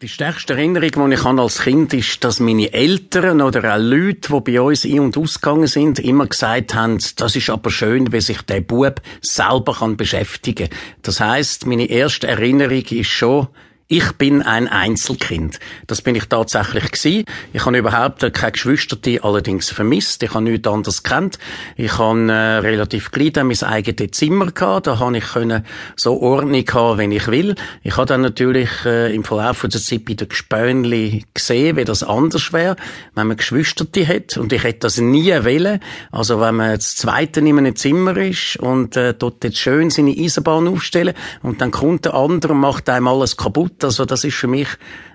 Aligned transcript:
Die 0.00 0.08
stärkste 0.08 0.52
Erinnerung, 0.52 1.10
die 1.10 1.16
ich 1.16 1.24
als 1.24 1.62
Kind 1.62 1.92
ist, 1.92 2.22
dass 2.22 2.38
meine 2.38 2.72
Eltern 2.72 3.40
oder 3.40 3.74
auch 3.74 3.80
Leute, 3.80 4.28
die 4.32 4.52
bei 4.52 4.60
uns 4.60 4.84
ein- 4.84 5.00
und 5.00 5.18
ausgegangen 5.18 5.66
sind, 5.66 5.98
immer 5.98 6.28
gesagt 6.28 6.72
haben, 6.76 7.00
das 7.16 7.34
ist 7.34 7.50
aber 7.50 7.68
schön, 7.68 8.12
wenn 8.12 8.20
sich 8.20 8.40
der 8.42 8.60
Bub 8.60 9.02
selber 9.22 9.74
kann 9.74 9.96
beschäftigen 9.96 10.68
Das 11.02 11.18
heißt, 11.18 11.66
meine 11.66 11.86
erste 11.86 12.28
Erinnerung 12.28 12.84
ist 12.84 13.08
schon, 13.08 13.48
ich 13.90 14.12
bin 14.12 14.42
ein 14.42 14.68
Einzelkind. 14.68 15.58
Das 15.86 16.02
bin 16.02 16.14
ich 16.14 16.26
tatsächlich 16.26 16.92
gewesen. 16.92 17.24
Ich 17.54 17.64
habe 17.64 17.78
überhaupt 17.78 18.20
keine 18.34 18.52
Geschwister, 18.52 18.96
die 18.96 19.22
allerdings 19.22 19.70
vermisst. 19.70 20.22
Ich 20.22 20.34
habe 20.34 20.44
nichts 20.44 20.68
anderes 20.68 21.02
kennt. 21.02 21.38
Ich 21.74 21.96
habe 21.96 22.30
äh, 22.30 22.58
relativ 22.58 23.10
gleich 23.10 23.32
mein 23.36 23.62
eigenes 23.62 24.10
Zimmer 24.10 24.52
gehabt. 24.52 24.88
Da 24.88 24.98
habe 24.98 25.16
ich 25.16 25.24
können 25.24 25.64
so 25.96 26.20
Ordnung 26.20 26.64
haben, 26.70 26.98
wenn 26.98 27.12
ich 27.12 27.28
will. 27.28 27.54
Ich 27.82 27.96
habe 27.96 28.04
dann 28.04 28.20
natürlich 28.20 28.68
äh, 28.84 29.14
im 29.14 29.24
Verlauf 29.24 29.62
der 29.62 29.70
Zeit 29.70 30.04
bei 30.04 30.12
den 30.12 30.28
Gespönli 30.28 31.24
gesehen, 31.32 31.78
wie 31.78 31.84
das 31.84 32.02
anders 32.02 32.52
wäre, 32.52 32.76
wenn 33.14 33.28
man 33.28 33.38
Geschwister 33.38 33.86
hat. 34.06 34.36
Und 34.36 34.52
ich 34.52 34.64
hätte 34.64 34.80
das 34.80 34.98
nie 34.98 35.32
wollen. 35.32 35.80
Also 36.12 36.42
wenn 36.42 36.56
man 36.56 36.74
das 36.74 36.96
Zweite 36.96 37.40
in 37.40 37.56
einem 37.56 37.74
Zimmer 37.74 38.18
ist 38.18 38.58
und 38.58 38.98
äh, 38.98 39.14
dort 39.14 39.42
jetzt 39.44 39.56
schön 39.56 39.88
seine 39.88 40.10
Eisenbahn 40.10 40.68
aufstellen 40.68 41.14
und 41.42 41.62
dann 41.62 41.70
kommt 41.70 42.04
der 42.04 42.12
andere 42.12 42.52
und 42.52 42.60
macht 42.60 42.90
einem 42.90 43.08
alles 43.08 43.38
kaputt 43.38 43.77
also 43.84 44.04
das 44.04 44.24
ist 44.24 44.36
für 44.36 44.46
mich 44.46 44.68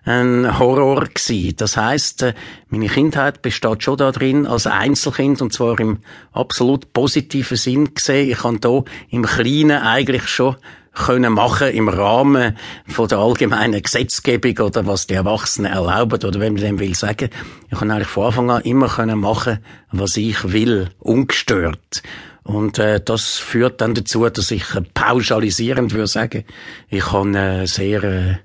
ein 0.05 0.59
Horror 0.59 1.05
gewesen. 1.05 1.55
Das 1.57 1.77
heißt, 1.77 2.23
äh, 2.23 2.33
meine 2.69 2.87
Kindheit 2.87 3.41
besteht 3.41 3.83
schon 3.83 3.97
da 3.97 4.11
drin 4.11 4.45
als 4.45 4.67
Einzelkind 4.67 5.41
und 5.41 5.53
zwar 5.53 5.79
im 5.79 5.99
absolut 6.31 6.93
positiven 6.93 7.57
Sinn 7.57 7.93
gesehen. 7.93 8.29
Ich 8.29 8.39
kann 8.39 8.59
da 8.59 8.83
im 9.09 9.23
Kleinen 9.23 9.81
eigentlich 9.81 10.27
schon 10.27 10.55
können 10.93 11.33
machen 11.33 11.69
im 11.69 11.89
Rahmen 11.89 12.55
von 12.87 13.07
der 13.07 13.17
allgemeinen 13.17 13.81
Gesetzgebung 13.81 14.57
oder 14.65 14.85
was 14.85 15.07
die 15.07 15.15
Erwachsenen 15.15 15.71
erlauben 15.71 16.23
oder 16.23 16.39
wenn 16.39 16.53
man 16.53 16.61
dem 16.61 16.79
will 16.79 16.95
sagen. 16.95 17.29
Ich 17.71 17.79
kann 17.79 17.89
eigentlich 17.89 18.07
von 18.07 18.27
Anfang 18.27 18.51
an 18.51 18.61
immer 18.61 18.87
können 18.87 19.19
machen, 19.19 19.59
was 19.91 20.17
ich 20.17 20.51
will, 20.51 20.89
ungestört. 20.99 22.03
Und 22.43 22.77
äh, 22.77 23.01
das 23.03 23.37
führt 23.37 23.81
dann 23.81 23.95
dazu, 23.95 24.27
dass 24.29 24.51
ich 24.51 24.75
äh, 24.75 24.81
pauschalisierend 24.93 25.93
würde 25.93 26.07
sagen, 26.07 26.43
ich 26.89 27.11
habe 27.11 27.27
eine 27.29 27.67
sehr 27.67 28.03
äh, 28.03 28.35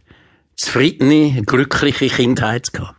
zufriedene, 0.59 1.42
glückliche 1.47 2.09
Kindheit 2.09 2.73
gehabt. 2.73 2.98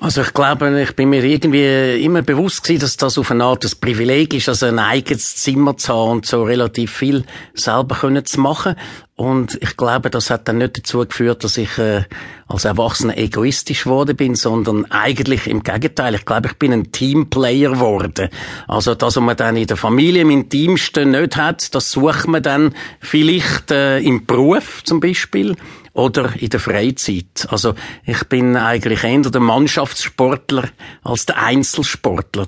Also 0.00 0.22
ich 0.22 0.32
glaube, 0.32 0.80
ich 0.80 0.94
bin 0.94 1.10
mir 1.10 1.24
irgendwie 1.24 2.04
immer 2.04 2.22
bewusst 2.22 2.62
gewesen, 2.62 2.82
dass 2.82 2.96
das 2.96 3.18
auf 3.18 3.32
eine 3.32 3.42
Art 3.42 3.64
ein 3.64 3.80
Privileg 3.80 4.32
ist, 4.32 4.48
also 4.48 4.66
ein 4.66 4.78
eigenes 4.78 5.34
Zimmer 5.34 5.76
zu 5.76 5.92
haben 5.92 6.10
und 6.10 6.26
so 6.26 6.44
relativ 6.44 6.92
viel 6.92 7.24
selber 7.54 7.96
können 7.96 8.24
zu 8.24 8.40
machen. 8.40 8.76
Und 9.16 9.58
ich 9.60 9.76
glaube, 9.76 10.10
das 10.10 10.30
hat 10.30 10.46
dann 10.46 10.58
nicht 10.58 10.78
dazu 10.78 11.00
geführt, 11.00 11.42
dass 11.42 11.56
ich 11.56 11.76
äh, 11.78 12.04
als 12.46 12.64
Erwachsener 12.64 13.18
egoistisch 13.18 13.82
geworden 13.82 14.14
bin, 14.14 14.36
sondern 14.36 14.84
eigentlich 14.92 15.48
im 15.48 15.64
Gegenteil. 15.64 16.14
Ich 16.14 16.24
glaube, 16.24 16.46
ich 16.46 16.54
bin 16.54 16.72
ein 16.72 16.92
Teamplayer 16.92 17.72
geworden. 17.72 18.28
Also 18.68 18.94
das, 18.94 19.16
was 19.16 19.22
man 19.22 19.36
dann 19.36 19.56
in 19.56 19.66
der 19.66 19.76
Familie 19.76 20.22
im 20.22 20.30
Intimsten 20.30 21.10
nicht 21.10 21.36
hat, 21.36 21.74
das 21.74 21.90
sucht 21.90 22.28
man 22.28 22.44
dann 22.44 22.72
vielleicht 23.00 23.72
äh, 23.72 23.98
im 23.98 24.26
Beruf 24.26 24.84
zum 24.84 25.00
Beispiel 25.00 25.56
oder 25.98 26.40
in 26.40 26.48
der 26.48 26.60
Freizeit. 26.60 27.46
Also 27.50 27.74
ich 28.04 28.24
bin 28.28 28.56
eigentlich 28.56 29.02
eher 29.02 29.20
der 29.20 29.40
Mannschaftssportler 29.40 30.68
als 31.02 31.26
der 31.26 31.42
Einzelsportler. 31.42 32.46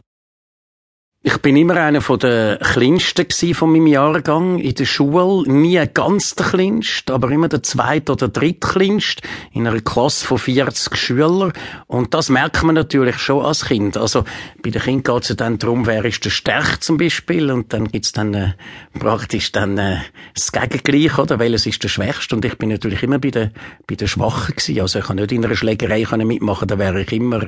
Ich 1.23 1.37
bin 1.37 1.55
immer 1.55 1.77
einer 1.77 2.01
von 2.01 2.19
der 2.19 2.57
kleinsten 2.57 3.53
von 3.53 3.71
meinem 3.71 3.87
Jahrgang 3.89 4.59
in 4.59 4.75
der 4.75 4.87
Schule. 4.87 5.53
Nie 5.53 5.85
ganz 5.93 6.35
der 6.35 6.47
kleinste, 6.47 7.13
aber 7.13 7.31
immer 7.31 7.49
der 7.49 7.63
zweit- 7.63 8.09
oder 8.09 8.29
drittkleinste 8.29 9.21
in 9.53 9.67
einer 9.67 9.83
Klasse 9.83 10.25
von 10.25 10.39
40 10.39 10.97
Schülern. 10.97 11.53
Und 11.89 12.15
das 12.15 12.31
merkt 12.31 12.63
man 12.63 12.75
natürlich 12.75 13.19
schon 13.19 13.45
als 13.45 13.67
Kind. 13.67 13.99
Also 13.99 14.25
bei 14.63 14.71
den 14.71 14.81
Kindern 14.81 15.15
geht 15.17 15.23
es 15.25 15.29
ja 15.29 15.35
dann 15.35 15.59
darum, 15.59 15.85
wer 15.85 16.03
ist 16.07 16.25
der 16.25 16.31
Stärk 16.31 16.83
zum 16.83 16.97
Beispiel. 16.97 17.51
Und 17.51 17.75
dann 17.75 17.89
gibt's 17.89 18.13
dann 18.13 18.33
äh, 18.33 18.53
praktisch 18.99 19.53
dann 19.53 19.77
äh, 19.77 19.99
das 20.35 20.53
Gegengleich, 20.53 21.19
oder? 21.19 21.39
Welches 21.39 21.67
ist 21.67 21.83
der 21.83 21.89
Schwächste? 21.89 22.35
Und 22.35 22.47
ich 22.47 22.57
bin 22.57 22.71
natürlich 22.71 23.03
immer 23.03 23.19
bei 23.19 23.31
den, 23.31 23.51
bei 23.87 23.95
den 23.95 24.09
Schwachen 24.09 24.57
gewesen. 24.57 24.81
Also 24.81 25.01
ich 25.01 25.05
kann 25.05 25.17
nicht 25.17 25.33
in 25.33 25.45
einer 25.45 25.55
Schlägerei 25.55 26.07
mitmachen, 26.25 26.67
da 26.67 26.79
wäre 26.79 27.03
ich 27.03 27.13
immer 27.13 27.45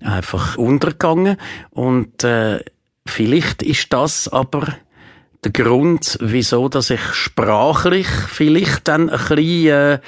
einfach 0.00 0.56
untergegangen. 0.56 1.38
Und 1.70 2.22
äh, 2.22 2.60
Vielleicht 3.06 3.62
ist 3.62 3.92
das 3.92 4.28
aber 4.28 4.66
der 5.44 5.52
Grund, 5.52 6.18
wieso, 6.20 6.68
dass 6.68 6.90
ich 6.90 7.00
sprachlich 7.12 8.06
vielleicht 8.08 8.88
dann 8.88 9.08
ein 9.08 9.18
bisschen, 9.18 9.66
äh, 9.68 9.98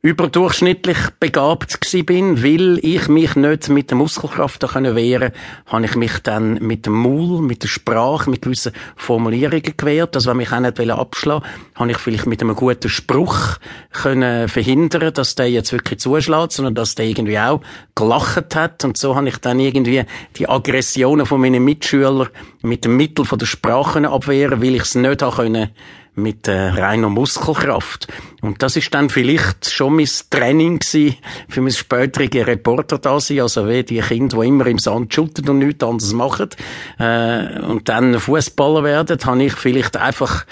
überdurchschnittlich 0.00 0.96
begabt 1.18 1.80
gsi 1.80 2.04
bin, 2.04 2.40
weil 2.44 2.78
ich 2.82 3.08
mich 3.08 3.34
nicht 3.34 3.68
mit 3.68 3.90
der 3.90 3.96
Muskelkraft 3.96 4.60
können 4.60 4.94
wehren, 4.94 5.32
habe 5.66 5.84
ich 5.86 5.96
mich 5.96 6.20
dann 6.20 6.54
mit 6.54 6.86
dem 6.86 6.92
Maul, 6.92 7.42
mit 7.42 7.64
der 7.64 7.68
Sprache, 7.68 8.30
mit 8.30 8.42
gewissen 8.42 8.72
Formulierungen 8.94 9.76
gewehrt. 9.76 10.14
Also 10.14 10.30
wenn 10.30 10.36
mich 10.36 10.52
auch 10.52 10.60
nicht 10.60 10.78
abschlagen 10.78 11.44
habe 11.74 11.90
ich 11.90 11.98
vielleicht 11.98 12.26
mit 12.26 12.40
einem 12.40 12.54
guten 12.54 12.88
Spruch 12.88 13.58
können 13.90 14.48
verhindern, 14.48 15.12
dass 15.12 15.34
der 15.34 15.50
jetzt 15.50 15.72
wirklich 15.72 15.98
zuschlägt, 15.98 16.52
sondern 16.52 16.76
dass 16.76 16.94
der 16.94 17.06
irgendwie 17.06 17.38
auch 17.38 17.60
gelacht 17.96 18.54
hat. 18.54 18.84
Und 18.84 18.96
so 18.96 19.16
habe 19.16 19.28
ich 19.28 19.38
dann 19.38 19.58
irgendwie 19.58 20.04
die 20.36 20.48
Aggressionen 20.48 21.26
von 21.26 21.40
meinen 21.40 21.64
Mitschülern 21.64 22.28
mit 22.62 22.84
dem 22.84 22.96
Mittel 22.96 23.24
von 23.24 23.38
der 23.40 23.46
Sprache 23.46 24.08
abwehren, 24.08 24.62
weil 24.62 24.76
ich 24.76 24.82
es 24.82 24.94
nicht 24.94 25.22
habe 25.22 25.34
können 25.34 25.70
mit 26.18 26.48
äh, 26.48 26.68
reiner 26.68 27.08
Muskelkraft. 27.08 28.08
Und 28.40 28.62
das 28.62 28.76
ist 28.76 28.92
dann 28.94 29.10
vielleicht 29.10 29.70
schon 29.70 29.96
mein 29.96 30.08
Training 30.30 30.78
gewesen 30.78 31.16
für 31.48 31.60
mein 31.60 31.72
späterige 31.72 32.46
Reporter 32.46 32.98
da 32.98 33.18
sein, 33.20 33.40
also 33.40 33.68
wie 33.68 33.82
die 33.82 34.00
Kinder, 34.00 34.40
die 34.40 34.48
immer 34.48 34.66
im 34.66 34.78
Sand 34.78 35.14
schütten 35.14 35.48
und 35.48 35.58
nichts 35.58 35.84
anderes 35.84 36.12
machen, 36.12 36.50
äh, 36.98 37.60
und 37.60 37.88
dann 37.88 38.18
Fußballer 38.18 38.84
werden, 38.84 39.18
habe 39.24 39.44
ich 39.44 39.54
vielleicht 39.54 39.96
einfach 39.96 40.44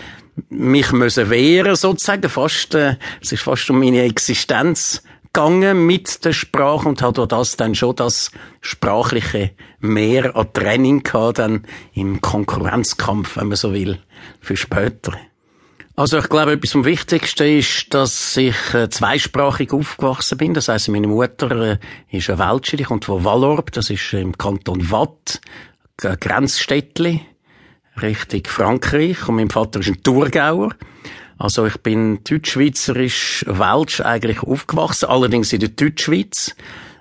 mich 0.49 0.93
müssen 0.93 1.31
wehren 1.31 1.77
sozusagen, 1.77 2.29
fast, 2.29 2.75
äh, 2.75 2.97
es 3.23 3.33
ist 3.33 3.43
fast 3.43 3.71
um 3.71 3.79
meine 3.79 4.03
Existenz 4.03 5.03
gegangen 5.37 5.85
mit 5.85 6.25
der 6.25 6.33
Sprache 6.33 6.89
und 6.89 7.03
hat 7.03 7.19
durch 7.19 7.29
das 7.29 7.57
dann 7.57 7.75
schon 7.75 7.97
das 7.97 8.31
sprachliche 8.63 9.51
mehr 9.81 10.35
an 10.35 10.51
Training 10.53 11.03
gehabt, 11.03 11.39
dann 11.39 11.67
im 11.93 12.23
Konkurrenzkampf, 12.23 13.37
wenn 13.37 13.49
man 13.49 13.57
so 13.57 13.75
will, 13.75 13.99
für 14.41 14.57
später. 14.57 15.13
Also 15.99 16.19
ich 16.19 16.29
glaube, 16.29 16.53
etwas 16.53 16.73
vom 16.73 16.85
Wichtigsten 16.85 17.59
ist, 17.59 17.95
dass 17.95 18.37
ich 18.37 18.75
äh, 18.75 18.91
zweisprachig 18.91 19.73
aufgewachsen 19.73 20.37
bin. 20.37 20.53
Das 20.53 20.69
heißt, 20.69 20.91
meine 20.91 21.07
Mutter 21.07 21.51
äh, 21.53 21.79
ist 22.11 22.29
eine 22.29 22.39
Weltsche, 22.39 22.77
die 22.77 22.85
kommt 22.85 23.07
von 23.07 23.25
Wallorb, 23.25 23.73
das 23.73 23.89
ist 23.89 24.13
im 24.13 24.37
Kanton 24.37 24.91
Watt, 24.91 25.41
Grenzstädtli, 25.97 27.23
Richtung 28.03 28.43
Frankreich. 28.45 29.27
Und 29.27 29.37
mein 29.37 29.49
Vater 29.49 29.81
ist 29.81 29.89
ein 29.89 30.03
Thurgauer. 30.03 30.75
Also 31.39 31.65
ich 31.65 31.79
bin 31.79 32.23
deutschschweizerisch 32.25 33.47
Welsch 33.49 34.03
eigentlich 34.03 34.43
aufgewachsen, 34.43 35.09
allerdings 35.09 35.55
in 35.55 35.61
der 35.61 35.71
Deutschschweiz. 35.71 36.55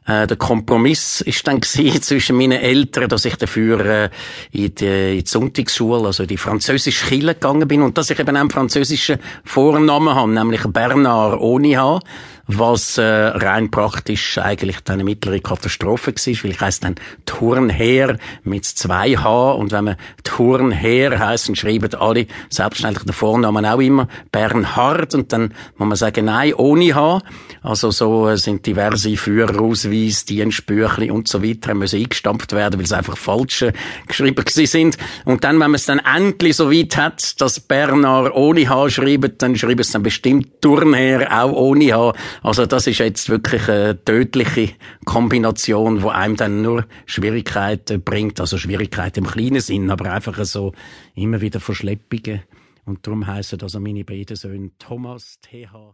Äh, 0.06 0.28
der 0.28 0.38
Kompromiss 0.38 1.22
ist 1.22 1.48
dann 1.48 1.62
zwischen 1.62 2.38
meinen 2.38 2.60
Eltern, 2.60 3.10
dass 3.10 3.26
ich 3.26 3.36
dafür 3.36 3.86
äh, 3.86 4.10
in, 4.52 4.76
die, 4.76 5.18
in 5.18 5.24
die 5.24 5.30
Sonntagsschule, 5.30 6.08
also 6.08 6.26
die 6.26 6.38
französische 6.38 7.06
Schule 7.06 7.34
gegangen 7.34 7.68
bin. 7.68 7.82
Und 7.82 7.98
dass 7.98 8.10
ich 8.10 8.20
eben 8.20 8.36
einen 8.36 8.50
französischen 8.50 9.18
Vornamen 9.44 10.14
habe, 10.14 10.32
nämlich 10.32 10.62
Bernard 10.68 11.40
ohne 11.40 11.78
H 11.78 12.00
was 12.48 12.98
äh, 12.98 13.04
rein 13.04 13.72
praktisch 13.72 14.38
eigentlich 14.38 14.78
eine 14.88 15.04
mittlere 15.04 15.40
Katastrophe 15.40 16.12
war, 16.12 16.44
weil 16.44 16.52
ich 16.52 16.62
heisst 16.62 16.84
dann 16.84 16.96
Turnherr 17.26 18.18
mit 18.44 18.66
zwei 18.66 19.16
H 19.16 19.52
und 19.52 19.72
wenn 19.72 19.86
man 19.86 19.96
Turnherr 20.24 21.18
heisst, 21.20 21.50
dann 21.50 21.56
schreiben 21.56 21.94
alle 21.96 22.28
selbstverständlich 22.50 23.06
den 23.06 23.14
Vornamen 23.14 23.66
auch 23.66 23.80
immer 23.80 24.08
Bernhard 24.32 25.16
und 25.16 25.34
dann 25.34 25.54
muss 25.78 25.88
man 25.88 25.96
sagen, 25.96 26.26
nein, 26.26 26.54
ohne 26.54 26.94
H. 26.94 27.22
Also 27.62 27.90
so 27.92 28.30
äh, 28.30 28.38
sind 28.38 28.66
diverse 28.66 29.16
Führerausweise, 29.18 30.26
Dienstbüchli 30.26 31.10
und 31.10 31.28
so 31.28 31.44
weiter 31.44 31.74
müssen 31.74 32.00
eingestampft 32.00 32.54
werden, 32.54 32.78
weil 32.78 32.86
es 32.86 32.94
einfach 32.94 33.18
falsch 33.18 33.64
äh, 33.64 33.74
geschrieben 34.08 34.44
sind. 34.48 34.98
Und 35.26 35.44
dann, 35.44 35.56
wenn 35.56 35.72
man 35.72 35.76
es 35.76 35.86
dann 35.86 36.00
endlich 36.00 36.56
so 36.56 36.72
weit 36.72 36.96
hat, 36.98 37.42
dass 37.42 37.60
Bernhard 37.60 38.34
ohne 38.36 38.70
H 38.70 38.90
schreibt, 38.92 39.42
dann 39.42 39.56
schreiben 39.56 39.80
es 39.80 39.92
dann 39.92 40.04
bestimmt 40.04 40.62
Turnherr 40.62 41.44
auch 41.44 41.52
ohne 41.54 41.94
H. 41.94 42.14
Also 42.42 42.66
das 42.66 42.88
ist 42.88 43.00
jetzt 43.00 43.30
wirklich 43.30 43.70
eine 43.70 44.04
tödliche 44.04 44.74
Kombination, 45.06 46.02
wo 46.02 46.10
einem 46.10 46.36
dann 46.36 46.62
nur 46.62 46.86
Schwierigkeiten 47.06 48.02
bringt, 48.02 48.40
also 48.40 48.58
Schwierigkeiten 48.58 49.24
im 49.24 49.30
kleinen 49.30 49.62
Sinn, 49.62 49.92
aber 49.92 50.12
einfach 50.12 50.44
so 50.46 50.74
immer 51.14 51.42
wieder 51.42 51.60
Verschleppungen. 51.60 52.42
Und 52.86 53.06
darum 53.06 53.26
heißen 53.26 53.62
also 53.62 53.80
meine 53.80 54.04
beiden 54.04 54.36
Söhne 54.36 54.72
Thomas, 54.80 55.40
TH. 55.42 55.94